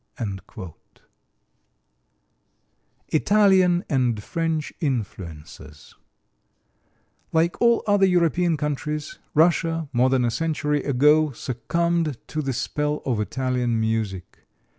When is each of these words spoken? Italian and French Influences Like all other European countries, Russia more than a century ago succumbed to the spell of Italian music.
Italian 3.09 3.85
and 3.87 4.23
French 4.23 4.73
Influences 4.79 5.93
Like 7.31 7.61
all 7.61 7.83
other 7.85 8.07
European 8.07 8.57
countries, 8.57 9.19
Russia 9.35 9.89
more 9.93 10.09
than 10.09 10.25
a 10.25 10.31
century 10.31 10.81
ago 10.83 11.29
succumbed 11.33 12.17
to 12.29 12.41
the 12.41 12.51
spell 12.51 13.03
of 13.05 13.19
Italian 13.19 13.79
music. 13.79 14.47